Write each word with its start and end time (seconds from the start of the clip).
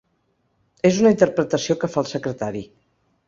És 0.89 0.97
una 1.01 1.11
interpretació 1.15 1.77
que 1.83 1.91
fa 1.97 2.01
el 2.05 2.09
secretari. 2.15 2.65